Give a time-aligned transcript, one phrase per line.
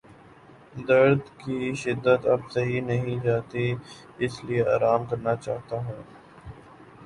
[0.87, 3.65] درد کی شدت اب سہی نہیں جاتی
[4.23, 6.01] اس لیے آرام کرنا چاہتا ہوں